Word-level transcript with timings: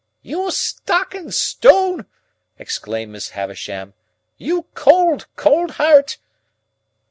"You 0.23 0.49
stock 0.49 1.13
and 1.13 1.31
stone!" 1.31 2.07
exclaimed 2.57 3.11
Miss 3.11 3.29
Havisham. 3.37 3.93
"You 4.35 4.63
cold, 4.73 5.27
cold 5.35 5.73
heart!" 5.77 6.17